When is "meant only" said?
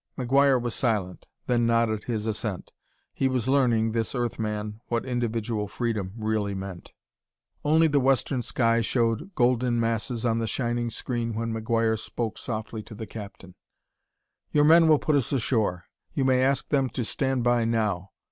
6.55-7.85